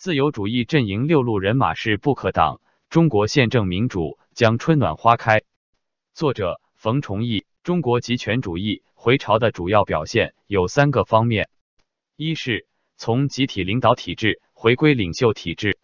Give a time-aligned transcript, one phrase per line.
[0.00, 5.42] 自由主义阵营六路人马是不可挡，中国宪政民主将春暖花开。
[6.14, 7.44] 作者冯崇义。
[7.62, 11.50] 中国极权主义回潮的主要表现有三个方面：
[12.16, 12.66] 一是
[12.96, 15.76] 从集体领导体制回归领袖体制。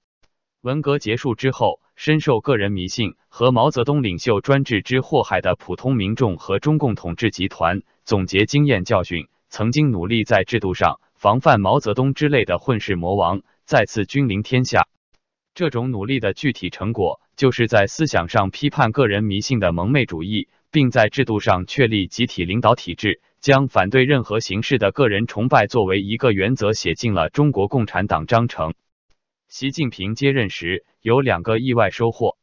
[0.62, 14.88] 文革结束之后，深受个人迷信和毛泽东领袖专制之祸害的普通民众和中共统治集团，总结经验教训，曾经努力在制度上防范毛泽东之类的混世魔王再次君临天下。
[15.54, 20.48] 这种努力的具体成果，就是在思想上批判个人迷信的蒙昧主义。
[20.76, 28.74] 并在制度上确立集体领导体制，将反对任何形式的个人崇拜作为一个原则写进了中国共产党章程。
[29.48, 32.36] 习近平接任时有两个意外收获：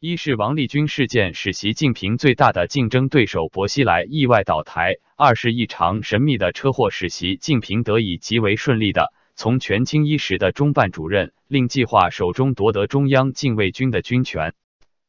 [0.00, 14.52] 一是王立军事件使习近平最大的竞争对手薄熙来意外倒台；二是一场神秘的车祸使习近平得以极为顺利的从权倾一时的中办主任令计划手中夺得中央禁卫军的军权。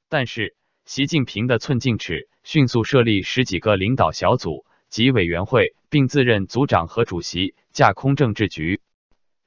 [0.08, 2.30] 但是，习近平的寸进尺。
[2.44, 8.82] 迅速设立十几个领导小组及委员会，并自任组长和主席，架空政治局、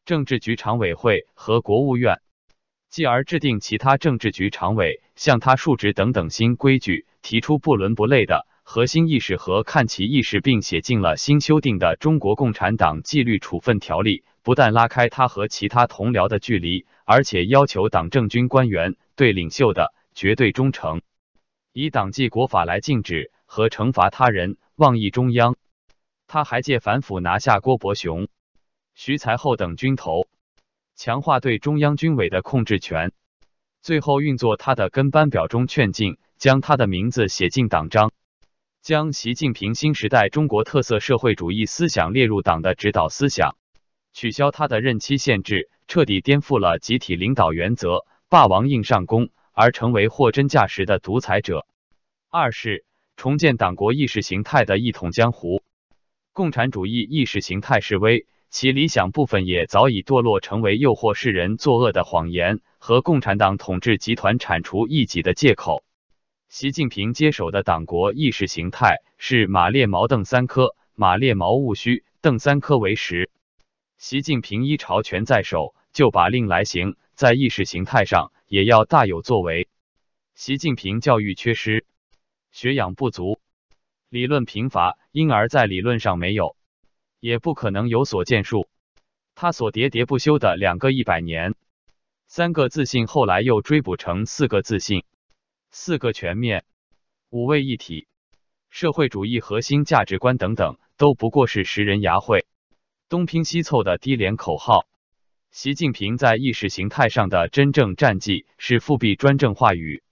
[0.05, 2.21] 政治局常委会和国务院，
[2.91, 14.19] 继而制定其他政治局常委向他述职等等新规矩，提出不伦不类的核心意识和看齐意识，并写进了新修订的《中国共产党纪律处分条例》。
[14.45, 21.01] 不但拉开他和其他同僚的距离，而且要求党政军官员对领袖的绝对忠诚。
[21.73, 25.55] 以党纪国法来禁止和惩罚他人妄议中央。
[26.27, 28.27] 他还借反腐拿下郭伯雄、
[28.95, 30.27] 徐才厚等军头，
[30.97, 33.13] 强化对中央军委的控制权。
[33.81, 38.11] 最后运作他的跟班表中劝进，将他的名字写进党章，
[38.83, 43.57] 将习近平新时代中国特色社会主义思想列入党的指导思想，
[44.13, 49.31] 取消他的任期限制，彻底颠覆了集体领导原则，霸王硬上弓。
[49.53, 51.67] 而成为货真价实的独裁者。
[52.31, 52.85] 二是
[53.17, 55.63] 重建党国意识形态的一统江湖。
[56.33, 65.85] 共产主义意识形态式微，其理想部分也早已堕落成为诱惑世人作恶的谎言和共产党统治集团铲除异己的借口。
[66.53, 73.31] 习近平接手的党国意识形态是马列毛邓三科，马列毛务虚，邓三科为实。
[73.97, 78.33] 习近平一朝权在手，就把令来行，在意识形态上。
[78.49, 79.71] 也要大有作为。
[80.35, 81.87] 习近平教育缺失，
[82.51, 83.41] 学养不足，
[84.11, 86.55] 理论贫乏，因而在理论上没有，
[87.19, 88.69] 也不可能有所建树。
[89.35, 91.55] 他所喋喋不休的两个一百年，
[92.27, 95.05] 三个自信，后来又追补成四个自信，
[95.75, 96.65] 四个全面，
[97.31, 98.07] 五位一体，
[98.69, 102.45] 社会主义核心价值观等等，都不过是拾人牙慧、
[103.09, 104.87] 东拼西凑的低廉口号。
[105.51, 110.03] 习近平在意识形态上的真正战绩是复辟专政话语，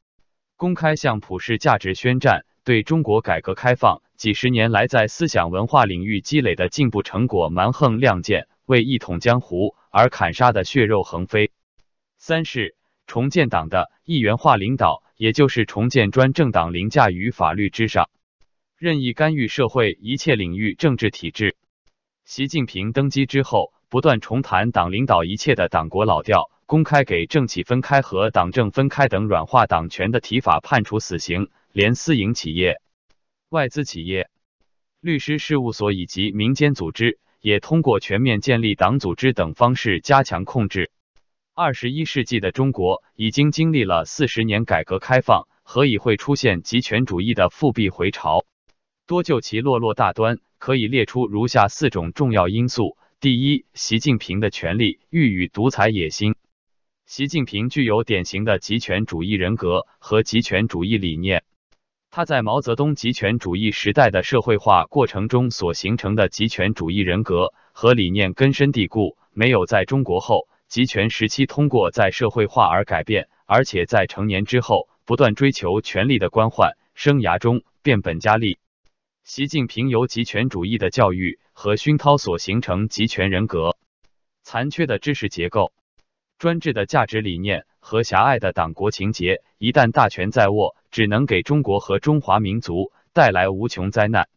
[0.57, 11.53] 公开向普世价值宣战，对中国改革开放几十年来在思想文化领域积累的进步成果蛮横亮剑，为一统江湖而砍杀的血肉横飞。
[12.17, 18.09] 三是重建党的一元化领导，也就是重建专政党凌驾于法律之上，
[18.79, 21.59] 任意干预社会一切领域政治体制。
[22.25, 23.75] 习近平登基之后。
[23.91, 32.81] 不断重谈党领导一切的党国老调，公开给政企分开和党政分开等软化党权的提法判处死刑，连私营企业、
[33.49, 34.31] 外资企业、
[35.01, 40.93] 律师事务所以及民间组织也通过全面建立党组织等方式加强控制。
[41.63, 48.47] 二十一世纪的中国已经经历了四十年改革开放，何以会出现极权主义的复辟回潮？
[49.07, 52.97] 多就其落落大端，可以列出如下四种重要因素。
[53.21, 56.35] 第一，习近平的权力欲与独裁野心。
[57.05, 61.45] 习近平具有典型的极权主义人格和极权主义理念。
[62.11, 78.61] 他在毛泽东极权主义时代的社会化过程中所形成的极权主义人格和理念根深蒂固，没有在中国后集权时期通过在社会化而改变，而且在成年之后不断追求权力的官宦生涯中变本加厉。
[79.25, 83.77] 习近平由极权主义的教育和熏陶所形成集权人格，
[84.45, 85.73] 残缺的知识结构、
[86.39, 94.29] 专制的价值理念和狭隘的党国情结，一旦大权在握，只能给中国和中华民族带来无穷灾难。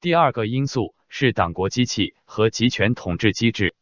[0.00, 3.74] 第二个因素是党国机器和集权统治机制。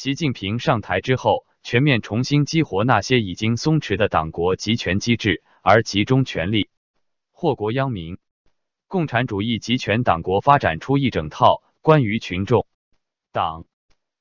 [0.00, 6.70] 习近平上台之后，全面重新激活那些已经松弛的党国集权机制，而集中权力，
[7.32, 8.16] 祸国殃民。
[8.86, 12.64] 共产主义集权党国发展出一整套关于群众、
[13.32, 13.64] 党、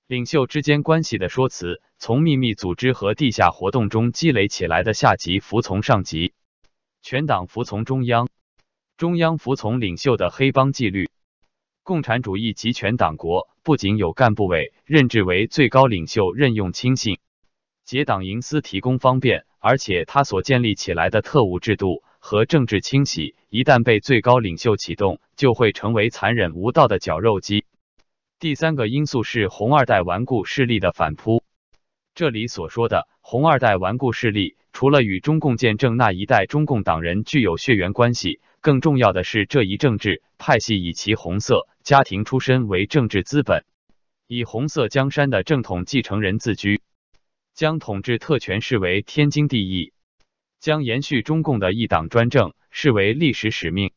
[0.07, 6.33] 领袖之间关系的说辞，从秘密组织和地下活动中积累起来的下级服从上级，
[7.03, 8.29] 全党服从中央，
[8.97, 11.07] 中央服从领袖的黑帮纪律。
[11.87, 17.19] 共产主义集权党国不仅有干部委任制为最高领袖任用亲信，
[17.85, 27.63] 结党营私提供方便，而且他所建立起来的特务制度和政治清洗，一旦被最高领袖启动，就会成为残忍无道的绞肉机。
[28.37, 31.41] 第三个因素是红二代顽固势力的反扑。
[32.13, 43.65] 这里所说的红二代顽固势力，除了与中共建政那一代中共党人具有血缘关系，更重要的是这一政治派系以其红色家庭出身为政治资本，
[44.27, 46.83] 以红色江山的正统继承人自居，
[47.55, 49.93] 将统治特权视为天经地义，
[50.59, 53.93] 将延续中共的一党专政视为历史使命。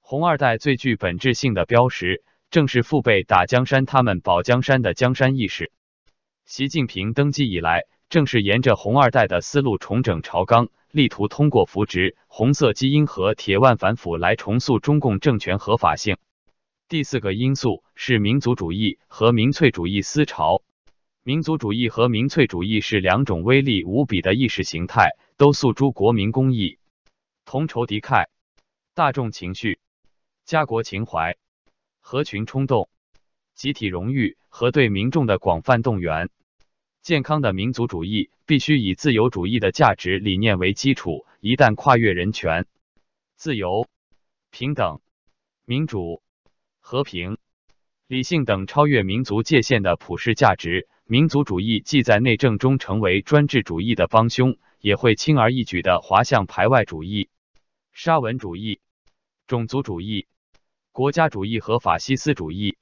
[0.00, 2.24] 红二代最具本质性的标识。
[2.50, 5.70] 正是父辈打江山，他们保江山的江山意识。
[6.46, 7.82] 习近平登基以来，
[8.14, 16.16] 正是沿着红二代的思路重整朝纲，力图通过扶植红色基因和铁腕反腐来重塑中共政权合法性。
[16.88, 20.62] 第四个因素是民族主义和民粹主义思潮。
[21.24, 26.78] 民族主义和民粹主义是两种威力无比的意识形态，都诉诸国民公益、
[27.44, 28.28] 同仇敌忾、
[28.94, 29.80] 大众情绪、
[30.44, 31.36] 家国情怀。
[31.98, 32.88] 合群冲动、
[33.56, 36.30] 集体荣誉和对民众的广泛动员。
[37.04, 42.64] 健康的民族主义必须以自由主义的价值理念为基础，一旦跨越人权、
[43.36, 43.86] 自由、
[44.50, 45.02] 平等、
[45.66, 46.22] 民主、
[46.80, 47.36] 和平、
[48.06, 57.28] 理性等超越民族界限的普世价值，民族主义既在内政中成为专制主义的帮凶，也会轻而易举的滑向排外主义、
[57.92, 58.80] 沙文主义、
[59.46, 60.26] 种族主义。
[60.90, 62.78] 国家主义和法西斯主义，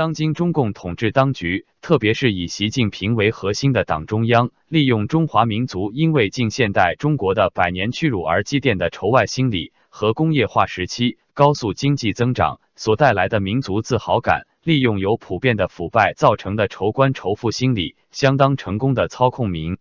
[0.00, 19.76] 当今中共统治当局，特别是以习近平为核心的党中央，利用中华民族因为近现代中国的百年屈辱而积淀的仇外心理和工业化时期高速经济增长所带来的民族自豪感，利用由普遍的腐败造成的仇官仇富心理，相当成功的操控民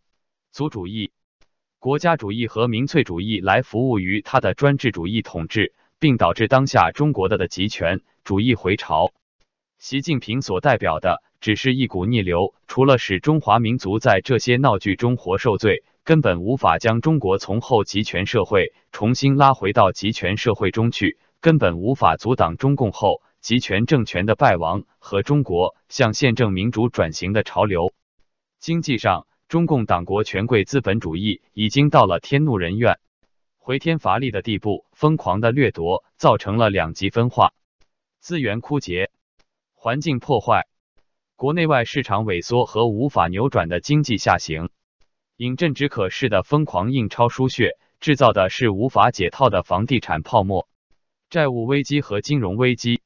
[0.52, 1.12] 族主义、
[1.80, 5.74] 国家主义和民粹主义来服务于他的专制主义统治。
[6.02, 9.12] 并导致当下中国的的集权主义回潮。
[9.80, 27.94] 习近平所代表的只是一股逆流，除了使中华民族在这些闹剧中活受罪，根本无法将中国从后集权社会重新拉回到集权社会中去，根本无法阻挡中共后集权政权的败亡和中国向宪政民主转型的潮流。
[28.60, 33.00] 经济上，中共党国权贵资本主义已经到了天怒人怨。
[33.58, 37.54] 回天乏力的地步，疯狂的掠夺造成了两极分化、
[38.20, 39.10] 资源枯竭、
[39.82, 40.68] 环境破坏、
[41.38, 44.72] 国内外市场萎缩和无法扭转的经济下行。
[45.38, 50.68] 饮鸩止渴式的疯狂印钞输血，制造的是无法解套的房地产泡沫、
[51.30, 53.00] 债务危机和金融危机。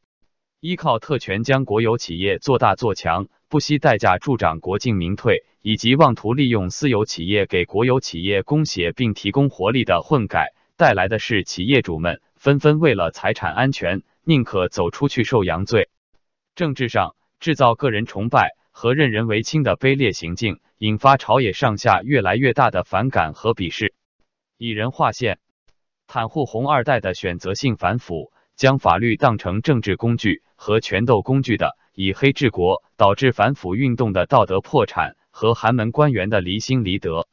[0.61, 5.45] 依靠特权将国有企业做大做强，不惜代价助长国进民退。
[5.61, 15.87] 以及妄图利用私有企业给国有企业供血并提供活力的混改，带来的是企业主们纷纷为了财产安全，宁可走出去受洋罪。
[16.55, 23.93] 政治上制造个人崇拜和任人唯亲的卑劣行径，引发朝野上下越来越大的反感和鄙视。
[24.57, 25.39] 以人划线，
[26.07, 35.15] 袒护红二代的选择性反腐，将法律当成政治工具和权斗工具的，以黑治国，导致反腐运动的道德破产。
[35.35, 37.27] 和寒门官员的离心离德，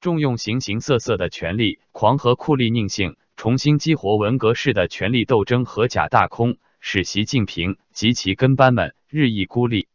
[0.00, 6.56] 重用形形色色的权力狂和酷吏佞幸，重新激活文革式的权力斗争和假大空，
[6.90, 9.88] 使习近平及其跟班们日益孤立。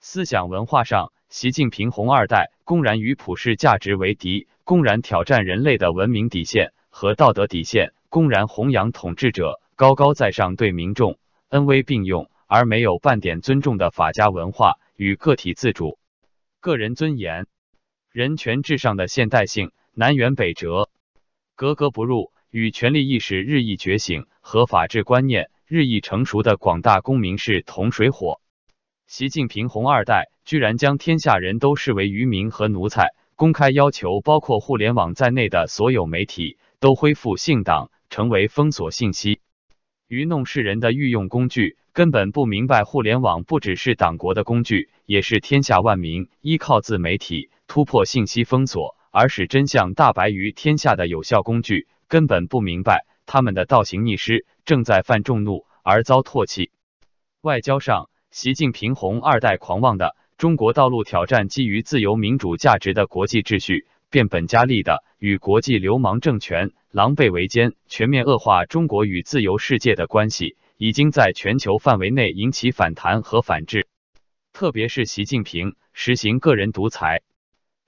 [0.00, 11.18] 思想文化上，习近平红二代公然与普世价值为敌，公然挑战人类的文明底线和道德底线，公然弘扬统治者高高在上、对民众
[11.50, 15.98] 恩威并用而没有半点尊重的法家文化与个体自主。
[16.60, 17.46] 个人尊严、
[18.10, 20.88] 人权至上的现代性南辕北辙，
[21.56, 28.42] 格格不入，与权力意识日益觉醒和法治观念日益成熟的广大公民是同水火。
[29.06, 39.40] 习近平红二代居然将天下人都视为愚民和奴才，公开要求包括互联网在内的所有媒体都恢复信党，成为封锁信息、
[40.08, 41.78] 愚弄世人的御用工具。
[41.94, 51.88] 根本不明白，互联网不只是党国的工具，也是天下万民依靠自媒体突破信息封锁而使真相大白于天下的有效工具。
[52.08, 56.70] 根本不明白，他们的倒行逆施正在犯众怒而遭唾弃。
[57.40, 73.86] 外交上，习近平红二代狂妄的中国道路挑战基于自由民主价值的国际秩序，变本加厉的与国际流氓政权狼狈为奸，全面恶化中国与自由世界的关系，已经在全球范围内引起反弹和反制。
[74.52, 77.22] 特别是习近平实行个人独裁，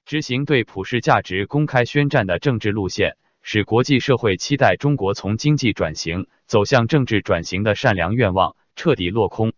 [0.06, 9.52] 执行对普世价值公开宣战的政治路线，使国际社会期待中国从经济转型走向政治转型的善良愿望彻底落空。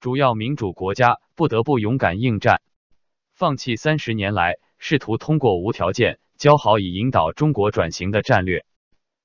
[0.00, 2.62] 主要民主国家不得不勇敢应战，
[3.34, 8.64] 放弃三十年来试图通过无条件交好以引导中国转型的战略。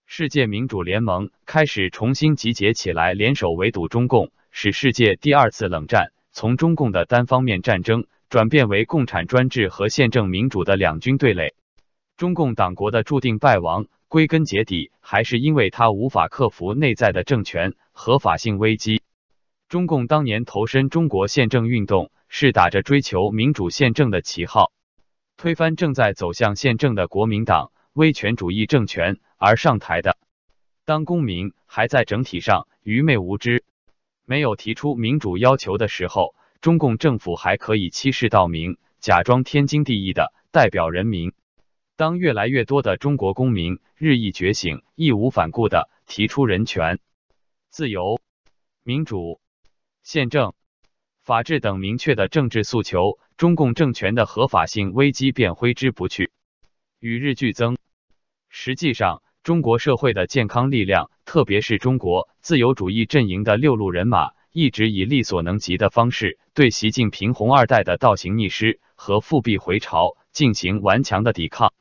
[0.06, 11.54] 世界民主联盟开始重新集结起来，联手围堵中共，使世界第二次冷战从中共的单方面战争转变为共产专制和宪政民主的两军对垒。
[12.18, 19.02] 中共党国的注定败亡，归根结底还是因为他无法克服内在的政权合法性危机。
[19.68, 24.72] 中共当年投身中国宪政运动，是打着追求民主宪政的旗号，
[25.36, 30.18] 推翻正在走向宪政的国民党威权主义政权而上台的。
[30.86, 33.66] 当公民还在整体上愚昧无知、
[34.24, 41.34] 没有提出民主要求的时候，中共政府还可以欺世盗名，假装天经地义的代表人民。
[41.98, 47.00] 当越来越多的中国公民日益觉醒，义无反顾的提出人权、
[47.70, 48.20] 自由、
[48.84, 49.40] 民主。
[50.04, 50.54] 宪政、
[51.22, 56.32] 法治等明确的政治诉求，中共政权的合法性危机便挥之不去，
[57.00, 57.78] 与日俱增。
[58.50, 71.74] 实际上，中国社会的健康力量，特别是中国自由主义阵营的六路人马，一直以力所能及的方式，对习近平红二代的倒行逆施和复辟回潮进行顽强的抵抗。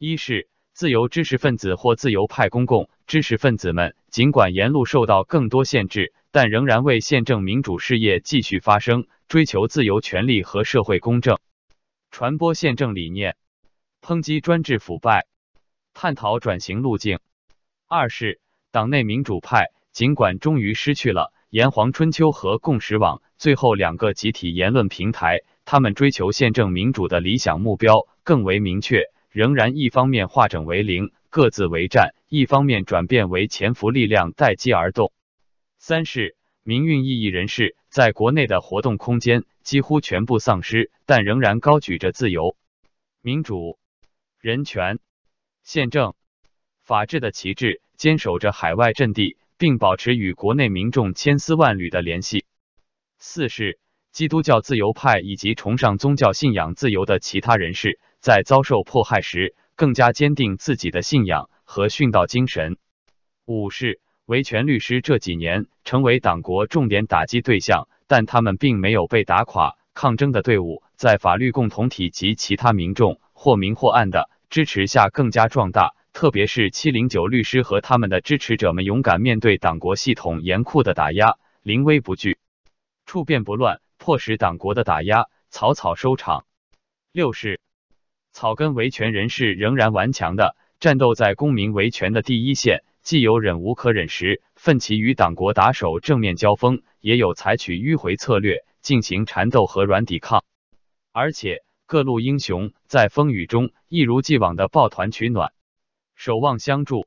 [0.00, 6.14] 一是自由知识分子或自由派公共知识分子们，尽管沿路受到更多限制。
[6.30, 11.38] 但仍然为宪政民主事业继续发声，追求自由、权利和社会公正，
[12.12, 13.36] 传播宪政理念，
[14.00, 15.26] 抨击专制腐败，
[15.94, 17.18] 探讨转型路径。
[17.88, 18.40] 二是
[18.70, 35.12] 党内民主派，尽管终于失去了炎黄春秋和共识网最后两个集体言论平台，他们追求宪政民主的理想目标更为明确，仍然一方面化整为零，各自为战，一方面转变为潜伏力量，待机而动。
[35.78, 42.56] 三是民运异议人士在国内的活动空间几乎全部丧失，但仍然高举着自由、
[43.22, 43.78] 民主、
[44.40, 44.98] 人权、
[45.62, 46.14] 宪政、
[46.82, 52.44] 法治的旗帜，坚守着海外阵地，并保持与国内民众千丝万缕的联系。
[53.18, 53.78] 四是
[54.10, 62.76] 基督教自由派以及崇尚宗教信仰自由的其他人士，在遭受迫害时更加坚定自己的信仰和殉道精神。
[63.46, 64.00] 五是。
[64.28, 69.78] 维权律师这几年成为党国重点打击对象，但他们并没有被打垮。
[69.94, 75.94] 抗争的队伍在法律共同体及其他民众或明或暗的支持下更加壮大。
[76.12, 82.36] 特别是七零九律师和他们的支持者们勇敢面对党国系统严酷的打压，临危不惧，
[83.06, 86.44] 处变不乱，迫使党国的打压草草收场。
[87.12, 87.62] 六是
[88.32, 92.84] 草根维权人士仍然顽强的战斗在公民维权的第一线。
[93.00, 100.44] 既有忍无可忍时奋起与党国打手正面交锋，也有采取迂回策略进行缠斗和软抵抗。
[101.10, 105.52] 而且各路英雄在风雨中一如既往的抱团取暖，
[106.16, 107.06] 守望相助。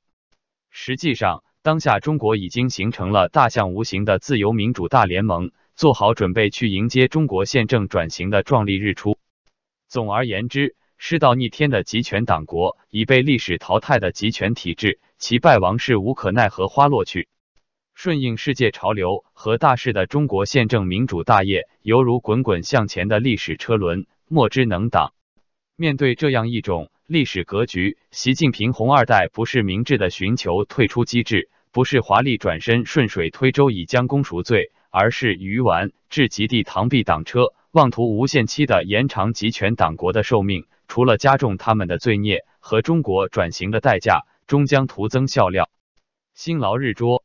[0.72, 9.20] 实际上，当下中国已经形成了大象无形的自由民主大联盟，做好准备去迎接中国宪政转型的壮丽日出。
[9.88, 15.00] 总而言之，世道逆天的集权党国已被历史淘汰的集权体制。
[15.18, 17.28] 其败亡是无可奈何花落去，
[17.96, 25.14] 顺应世界潮流和大势的中国宪政民主大业，犹如滚滚向前的历史车轮，莫之能挡。
[25.76, 44.26] 面对这样一种历史格局，习近平红二代不是明智的寻求退出机制，不是华丽转身顺水推舟以将功赎罪，而是鱼丸至极地螳臂挡车，妄图无限期的延长集权党国的寿命，除了加重他们的罪孽和中国转型的代价。
[44.46, 45.70] 终将徒增笑料，
[46.34, 47.24] 辛劳日拙。